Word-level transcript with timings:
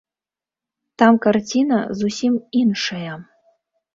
Там 1.01 1.19
карціна 1.25 1.77
зусім 1.99 2.33
іншая. 2.61 3.13